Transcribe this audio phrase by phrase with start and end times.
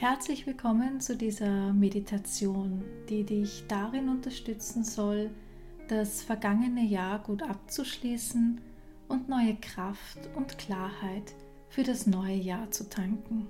[0.00, 5.28] Herzlich willkommen zu dieser Meditation, die dich darin unterstützen soll,
[5.88, 8.62] das vergangene Jahr gut abzuschließen
[9.08, 11.34] und neue Kraft und Klarheit
[11.68, 13.46] für das neue Jahr zu tanken.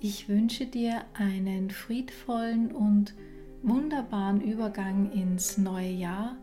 [0.00, 3.14] Ich wünsche dir einen friedvollen und
[3.62, 6.36] wunderbaren Übergang ins neue Jahr.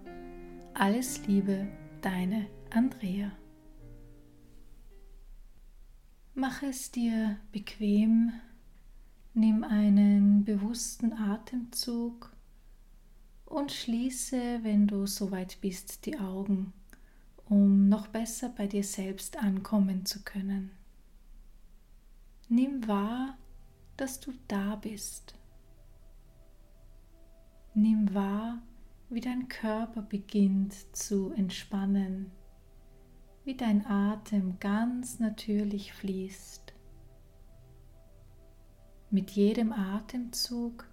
[0.73, 1.67] Alles Liebe,
[2.01, 3.33] deine Andrea.
[6.37, 8.33] Mach es dir bequem,
[9.33, 12.35] nimm einen bewussten Atemzug
[13.45, 16.73] und schließe, wenn du soweit bist, die Augen,
[17.45, 20.71] um noch besser bei dir selbst ankommen zu können.
[22.49, 23.37] Nimm wahr,
[23.95, 25.35] dass du da bist.
[27.73, 28.61] Nimm wahr,
[29.09, 32.29] wie dein Körper beginnt zu entspannen
[33.45, 36.73] wie dein Atem ganz natürlich fließt.
[39.11, 40.89] Mit jedem Atemzug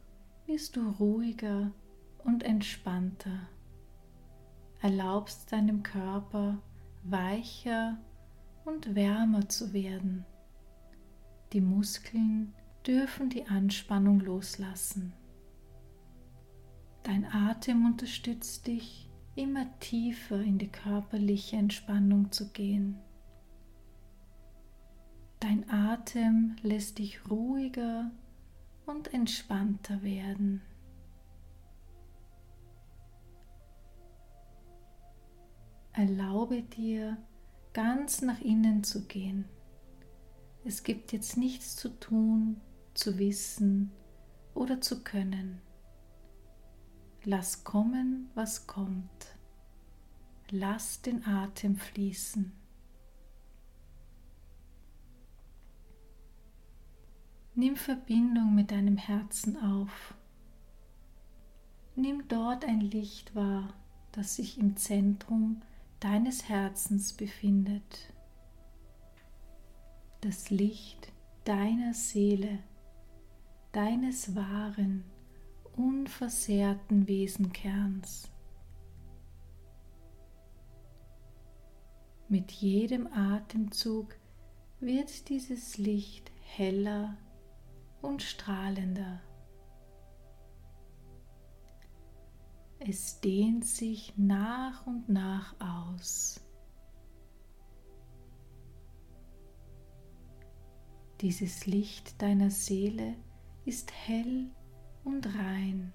[0.47, 1.73] wirst du ruhiger
[2.25, 3.49] und entspannter.
[4.81, 6.63] Erlaubst deinem Körper
[7.05, 7.99] weicher
[8.65, 10.27] und wärmer zu werden.
[11.53, 12.55] Die Muskeln
[12.87, 15.15] dürfen die Anspannung loslassen.
[17.03, 22.99] Dein Atem unterstützt dich immer tiefer in die körperliche Entspannung zu gehen.
[25.41, 28.11] Dein Atem lässt dich ruhiger
[28.87, 30.63] und entspannter werden.
[35.93, 37.17] Erlaube dir,
[37.73, 39.45] ganz nach innen zu gehen.
[40.65, 42.61] Es gibt jetzt nichts zu tun,
[42.95, 43.91] zu wissen
[44.55, 45.61] oder zu können.
[47.25, 49.37] Lass kommen, was kommt.
[50.51, 52.53] Lass den Atem fließen.
[57.55, 60.15] Nimm Verbindung mit deinem Herzen auf.
[61.95, 63.73] Nimm dort ein Licht wahr,
[64.11, 65.63] das sich im Zentrum
[66.01, 68.13] deines Herzens befindet.
[70.23, 71.13] Das Licht
[71.45, 72.59] deiner Seele,
[73.71, 75.05] deines wahren,
[75.77, 78.31] unversehrten Wesenkerns.
[82.29, 84.17] Mit jedem Atemzug
[84.81, 87.17] wird dieses Licht heller
[88.01, 89.21] und strahlender.
[92.79, 96.41] Es dehnt sich nach und nach aus.
[101.21, 103.15] Dieses Licht deiner Seele
[103.65, 104.51] ist hell
[105.05, 105.93] und rein.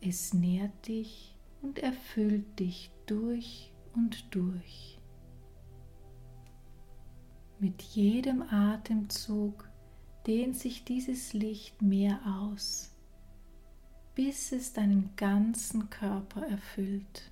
[0.00, 4.98] Es nährt dich und erfüllt dich durch und durch.
[7.58, 9.68] Mit jedem Atemzug
[10.26, 12.94] dehnt sich dieses Licht mehr aus,
[14.14, 17.30] bis es deinen ganzen Körper erfüllt.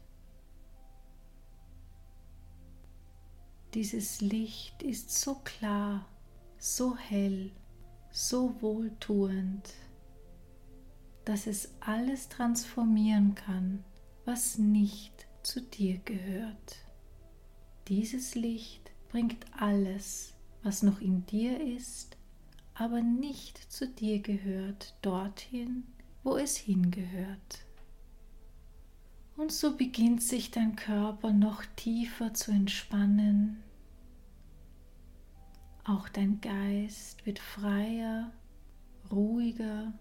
[3.75, 6.07] Dieses Licht ist so klar,
[6.59, 7.51] so hell,
[8.11, 9.73] so wohltuend
[11.29, 13.85] dass es alles transformieren kann,
[14.25, 16.77] was nicht zu dir gehört.
[17.89, 22.17] Dieses Licht bringt alles, was noch in dir ist,
[22.73, 25.85] aber nicht zu dir gehört, dorthin,
[26.25, 27.67] wo es hingehört.
[29.37, 33.63] Und so beginnt sich dein Körper noch tiefer zu entspannen.
[35.85, 38.33] Auch dein Geist wird freier,
[39.11, 39.93] ruhiger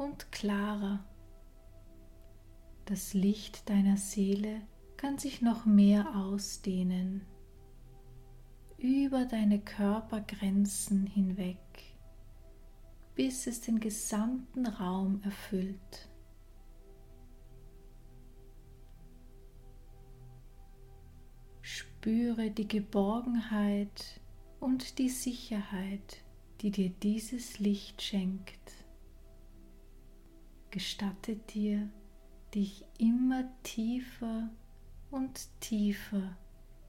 [0.00, 1.04] und klarer.
[2.86, 4.62] Das Licht deiner Seele
[4.96, 7.26] kann sich noch mehr ausdehnen,
[8.78, 11.58] über deine Körpergrenzen hinweg,
[13.14, 16.08] bis es den gesamten Raum erfüllt.
[21.60, 24.20] Spüre die Geborgenheit
[24.60, 26.24] und die Sicherheit,
[26.62, 28.59] die dir dieses Licht schenkt
[30.70, 31.88] gestatte dir,
[32.54, 34.50] dich immer tiefer
[35.10, 36.36] und tiefer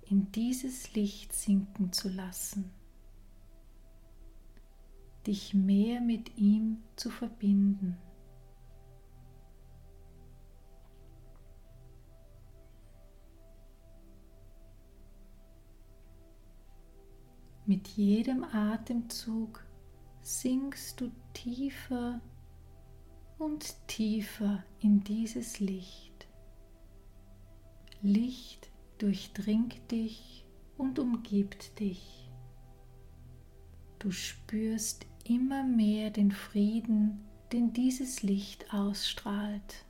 [0.04, 2.72] in dieses Licht sinken zu lassen,
[5.26, 7.98] dich mehr mit ihm zu verbinden.
[17.66, 19.64] Mit jedem Atemzug
[20.22, 22.20] sinkst du tiefer
[23.42, 26.28] und tiefer in dieses Licht.
[28.04, 30.46] Licht durchdringt dich
[30.78, 32.30] und umgibt dich.
[33.98, 39.86] Du spürst immer mehr den Frieden, den dieses Licht ausstrahlt.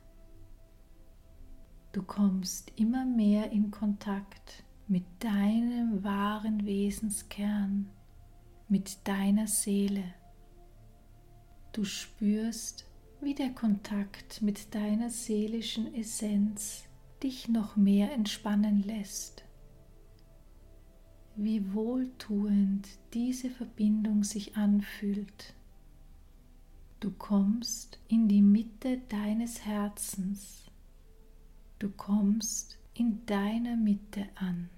[1.92, 7.90] Du kommst immer mehr in Kontakt mit deinem wahren Wesenskern,
[8.68, 10.04] mit deiner Seele.
[11.72, 12.86] Du spürst,
[13.22, 16.84] wie der Kontakt mit deiner seelischen Essenz
[17.22, 19.44] dich noch mehr entspannen lässt.
[21.36, 25.54] Wie wohltuend diese Verbindung sich anfühlt.
[26.98, 30.70] Du kommst in die Mitte deines Herzens.
[31.78, 34.68] Du kommst in deiner Mitte an.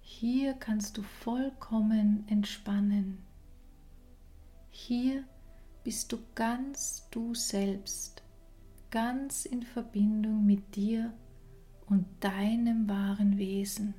[0.00, 3.18] Hier kannst du vollkommen entspannen.
[4.74, 5.24] Hier
[5.84, 8.22] bist du ganz du selbst,
[8.90, 11.12] ganz in Verbindung mit dir
[11.86, 13.92] und deinem wahren Wesen.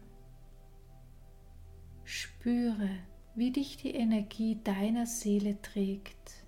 [2.04, 2.90] Spüre,
[3.36, 6.44] wie dich die Energie deiner Seele trägt,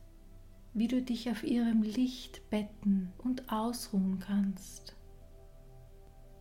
[0.73, 4.95] wie du dich auf ihrem Licht betten und ausruhen kannst.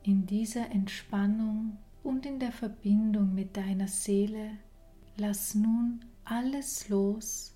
[0.03, 4.53] In dieser Entspannung und in der Verbindung mit deiner Seele
[5.19, 7.54] lass nun alles los,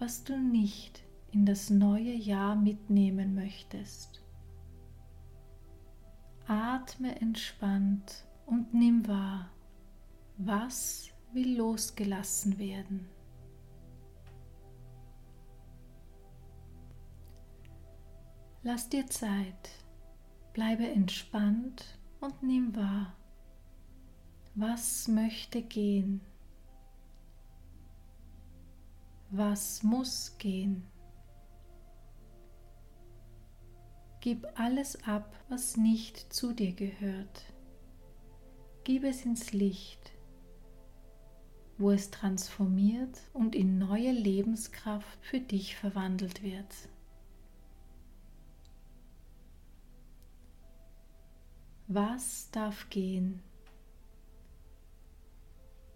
[0.00, 4.24] was du nicht in das neue Jahr mitnehmen möchtest.
[6.46, 9.50] Atme entspannt und nimm wahr,
[10.38, 13.08] was will losgelassen werden.
[18.62, 19.70] Lass dir Zeit,
[20.54, 23.14] bleibe entspannt und nimm wahr,
[24.54, 26.22] was möchte gehen?
[29.32, 30.84] Was muss gehen?
[34.20, 37.44] Gib alles ab, was nicht zu dir gehört.
[38.82, 40.10] Gib es ins Licht,
[41.78, 46.88] wo es transformiert und in neue Lebenskraft für dich verwandelt wird.
[51.86, 53.42] Was darf gehen?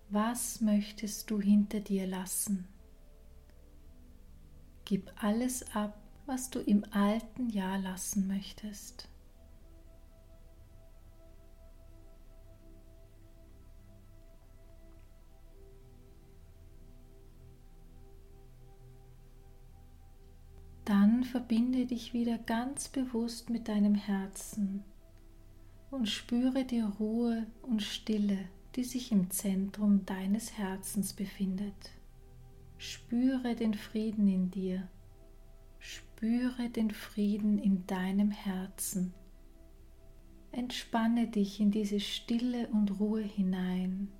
[0.08, 2.68] Was möchtest du hinter dir lassen?
[4.84, 9.08] Gib alles ab, was du im alten Jahr lassen möchtest.
[20.84, 24.84] Dann verbinde dich wieder ganz bewusst mit deinem Herzen
[25.90, 28.38] und spüre die Ruhe und Stille,
[28.76, 31.92] die sich im Zentrum deines Herzens befindet.
[32.86, 34.86] Spüre den Frieden in dir.
[35.78, 39.14] Spüre den Frieden in deinem Herzen.
[40.52, 44.12] Entspanne dich in diese Stille und Ruhe hinein.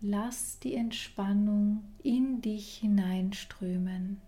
[0.00, 4.20] Lass die Entspannung in dich hineinströmen.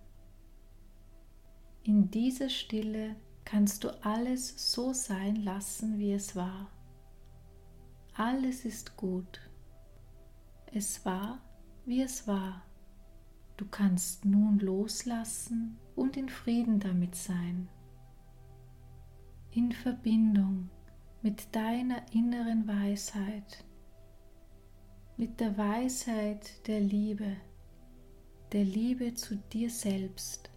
[1.83, 6.71] In dieser Stille kannst du alles so sein lassen, wie es war.
[8.15, 9.41] Alles ist gut.
[10.73, 11.41] Es war,
[11.85, 12.63] wie es war.
[13.57, 17.69] Du kannst nun loslassen und in Frieden damit sein.
[19.51, 20.71] In Verbindung
[21.21, 23.65] mit deiner inneren Weisheit,
[25.17, 27.37] mit der Weisheit der Liebe,
[28.53, 30.51] der Liebe zu dir selbst,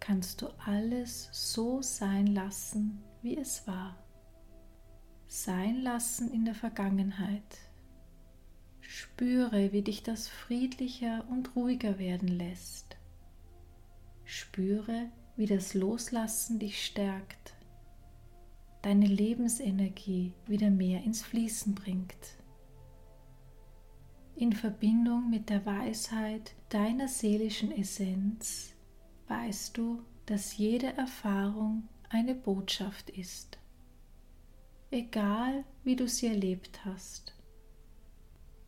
[0.00, 3.96] kannst du alles so sein lassen, wie es war.
[5.28, 7.69] Sein lassen in der Vergangenheit
[8.92, 12.96] Spüre, wie dich das friedlicher und ruhiger werden lässt.
[14.24, 17.54] Spüre, wie das Loslassen dich stärkt,
[18.82, 22.36] deine Lebensenergie wieder mehr ins Fließen bringt.
[24.34, 28.74] In Verbindung mit der Weisheit deiner seelischen Essenz
[29.28, 33.56] weißt du, dass jede Erfahrung eine Botschaft ist.
[34.90, 37.39] Egal wie du sie erlebt hast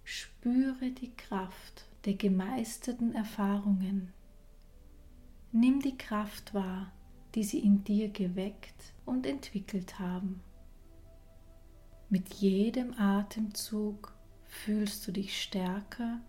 [0.04, 4.12] Spüre die Kraft der gemeisterten Erfahrungen.
[5.52, 6.92] Nimm die Kraft wahr,
[7.35, 10.42] die sie in dir geweckt und entwickelt haben.
[12.09, 16.21] Mit jedem Atemzug fühlst du dich stärker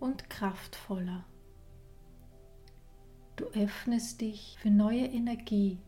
[0.00, 1.24] und kraftvoller.
[3.36, 5.78] Du öffnest dich für neue Energie,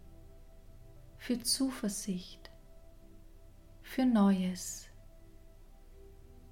[1.17, 2.51] für Zuversicht,
[3.83, 4.84] für Neues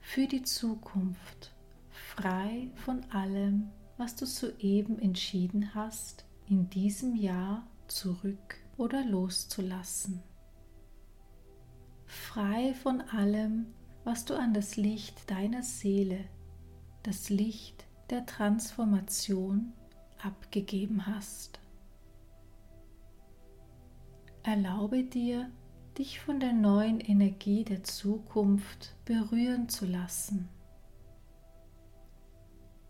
[0.03, 1.55] für die Zukunft,
[1.89, 10.23] frei von allem, was du soeben entschieden hast, in diesem Jahr zurück oder loszulassen.
[12.05, 13.67] Frei von allem,
[14.05, 16.25] was du an das Licht deiner Seele,
[17.05, 19.73] das Licht der Transformation
[20.23, 21.61] abgegeben hast.
[24.43, 25.51] Erlaube dir,
[25.99, 30.49] dich von der neuen Energie der Zukunft berühren zu lassen.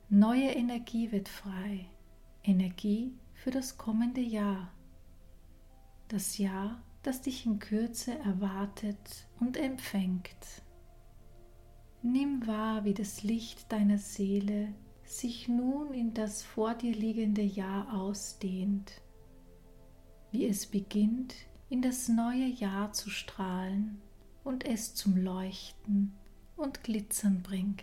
[0.09, 1.89] Neue Energie wird frei,
[2.45, 4.71] Energie für das kommende Jahr,
[6.09, 10.63] das Jahr, das dich in Kürze erwartet und empfängt.
[12.03, 17.93] Nimm wahr, wie das Licht deiner Seele sich nun in das vor dir liegende Jahr
[17.95, 19.01] ausdehnt,
[20.31, 21.35] wie es beginnt
[21.73, 23.99] in das neue Jahr zu strahlen
[24.45, 26.13] und es zum Leuchten
[26.55, 27.83] und Glitzern bringt.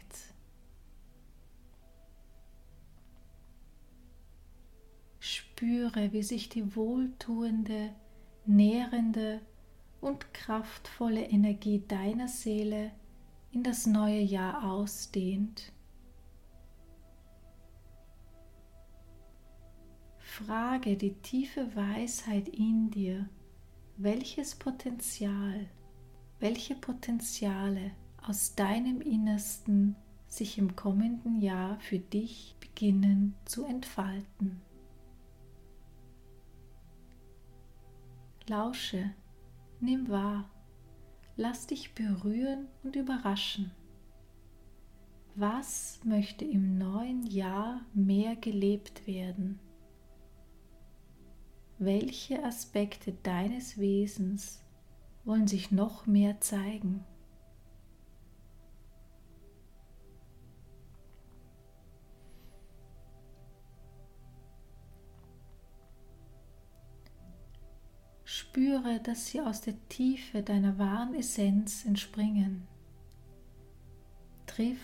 [5.20, 7.96] Spüre, wie sich die wohltuende,
[8.46, 9.42] nährende
[10.02, 12.92] und kraftvolle Energie deiner Seele
[13.52, 15.74] in das neue Jahr ausdehnt.
[20.20, 23.28] Frage die tiefe Weisheit in dir,
[24.02, 25.68] welches Potenzial,
[26.40, 27.92] welche Potenziale
[28.26, 34.62] aus deinem Innersten sich im kommenden Jahr für dich beginnen zu entfalten.
[38.48, 39.12] Lausche,
[39.82, 40.50] nimm wahr,
[41.36, 43.72] lass dich berühren und überraschen.
[45.36, 49.60] Was möchte im neuen Jahr mehr gelebt werden?
[51.80, 54.62] Welche Aspekte deines Wesens
[55.24, 57.06] wollen sich noch mehr zeigen.
[68.26, 72.68] Spüre, dass sie aus der Tiefe deiner wahren Essenz entspringen.
[74.48, 74.82] Triff,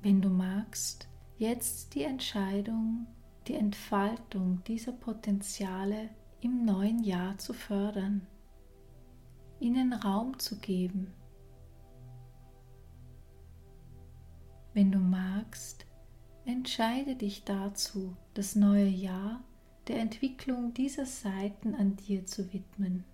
[0.00, 3.06] wenn du magst, jetzt die Entscheidung,
[3.46, 6.08] die Entfaltung dieser Potenziale
[6.40, 8.26] im neuen Jahr zu fördern,
[9.60, 11.12] ihnen Raum zu geben.
[14.72, 15.86] Wenn du magst,
[16.44, 19.42] entscheide dich dazu, das neue Jahr
[19.88, 23.04] der Entwicklung dieser Seiten an dir zu widmen.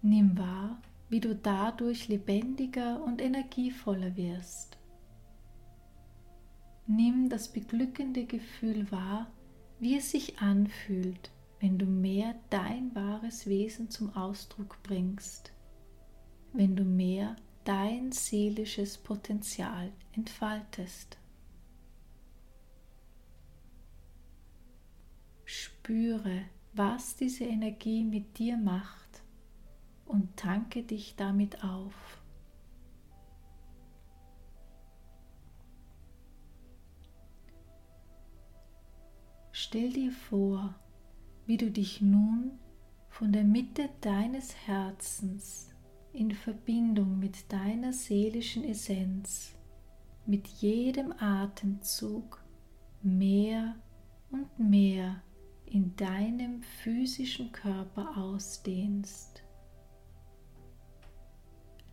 [0.00, 4.78] Nimm wahr, wie du dadurch lebendiger und energievoller wirst.
[6.86, 9.26] Nimm das beglückende Gefühl wahr,
[9.84, 15.52] wie es sich anfühlt, wenn du mehr dein wahres Wesen zum Ausdruck bringst,
[16.54, 21.18] wenn du mehr dein seelisches Potenzial entfaltest.
[25.44, 29.22] Spüre, was diese Energie mit dir macht
[30.06, 32.23] und tanke dich damit auf.
[39.66, 40.74] Stell dir vor,
[41.46, 42.58] wie du dich nun
[43.08, 45.70] von der Mitte deines Herzens
[46.12, 49.54] in Verbindung mit deiner seelischen Essenz
[50.26, 52.44] mit jedem Atemzug
[53.02, 53.74] mehr
[54.30, 55.22] und mehr
[55.64, 59.42] in deinem physischen Körper ausdehnst.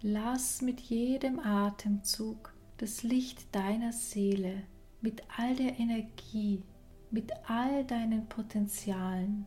[0.02, 4.64] Lass mit jedem Atemzug das Licht deiner Seele
[5.00, 6.64] mit all der Energie
[7.12, 9.46] mit all deinen Potenzialen,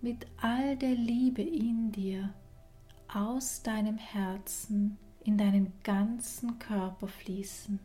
[0.00, 2.32] mit all der Liebe in dir
[3.12, 7.78] aus deinem Herzen in deinen ganzen Körper fließen.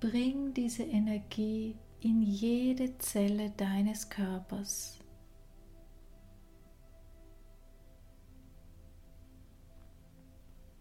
[0.00, 4.98] Bring diese Energie in jede Zelle deines Körpers.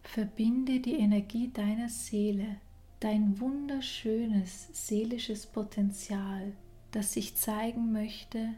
[0.04, 2.60] Verbinde die Energie deiner Seele
[3.00, 6.54] dein wunderschönes seelisches Potenzial,
[6.92, 8.54] das sich zeigen möchte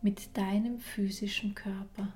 [0.00, 2.12] mit deinem physischen Körper.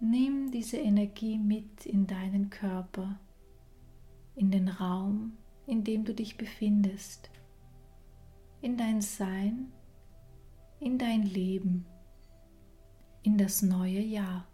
[0.00, 3.20] Nimm diese Energie mit in deinen Körper,
[4.34, 7.30] in den Raum, in dem du dich befindest,
[8.60, 9.72] in dein Sein,
[10.80, 11.86] in dein Leben,
[13.22, 14.48] in das neue Jahr.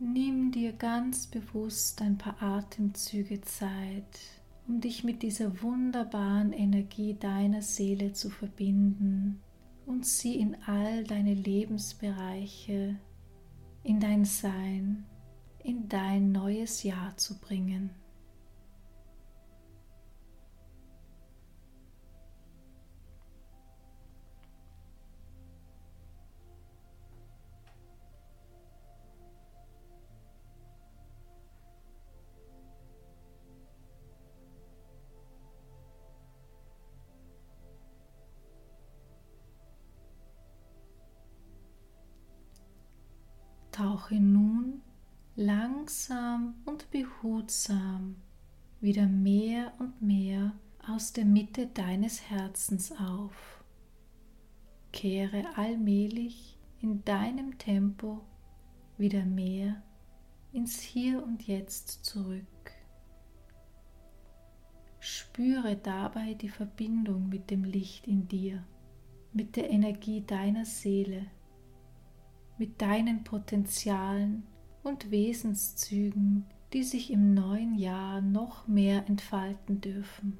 [0.00, 4.20] Nimm dir ganz bewusst ein paar Atemzüge Zeit,
[4.68, 9.40] um dich mit dieser wunderbaren Energie deiner Seele zu verbinden
[9.86, 12.96] und sie in all deine Lebensbereiche,
[13.82, 15.04] in dein Sein,
[15.64, 17.90] in dein neues Jahr zu bringen.
[43.98, 44.80] Tauche nun
[45.34, 48.16] langsam und behutsam
[48.80, 50.52] wieder mehr und mehr
[50.86, 53.64] aus der Mitte deines Herzens auf.
[54.92, 58.20] Kehre allmählich in deinem Tempo
[58.98, 59.82] wieder mehr
[60.52, 62.46] ins Hier und Jetzt zurück.
[65.00, 68.64] Spüre dabei die Verbindung mit dem Licht in dir,
[69.32, 71.26] mit der Energie deiner Seele,
[72.58, 74.44] mit deinen Potenzialen
[74.82, 80.38] und Wesenszügen, die sich im neuen Jahr noch mehr entfalten dürfen.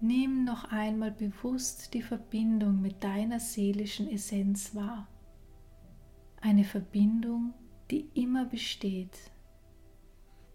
[0.00, 5.08] Nimm noch einmal bewusst die Verbindung mit deiner seelischen Essenz wahr.
[6.40, 7.54] Eine Verbindung,
[7.90, 9.18] die immer besteht.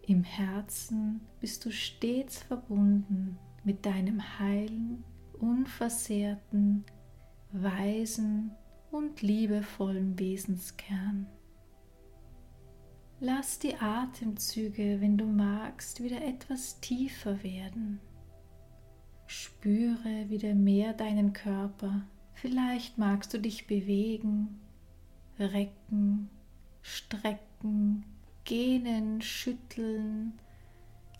[0.05, 5.03] Im Herzen bist du stets verbunden mit deinem heilen,
[5.39, 6.83] unversehrten,
[7.51, 8.51] weisen
[8.91, 11.27] und liebevollen Wesenskern.
[13.21, 17.99] Lass die Atemzüge, wenn du magst, wieder etwas tiefer werden.
[19.27, 22.01] Spüre wieder mehr deinen Körper.
[22.33, 24.59] Vielleicht magst du dich bewegen,
[25.37, 26.29] recken,
[26.81, 28.05] strecken,
[28.45, 30.39] gähnen, schütteln.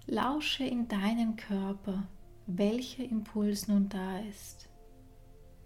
[0.08, 2.08] Lausche in deinen Körper,
[2.48, 4.70] welcher Impuls nun da ist.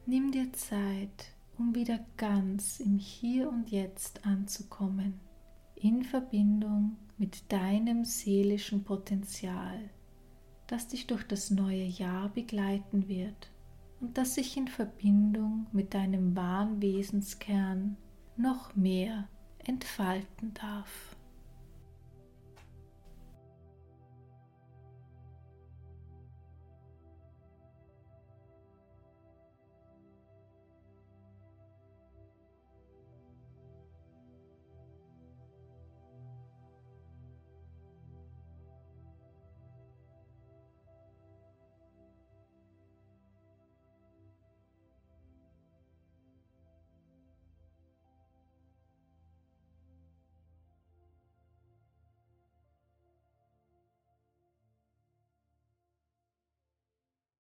[0.05, 5.19] Nimm dir Zeit, um wieder ganz im Hier und Jetzt anzukommen
[5.75, 9.89] in Verbindung mit deinem seelischen Potenzial,
[10.67, 13.51] das dich durch das neue Jahr begleiten wird
[13.99, 17.97] und das sich in Verbindung mit deinem wahren Wesenskern
[18.35, 19.27] noch mehr
[19.59, 21.12] entfalten darf.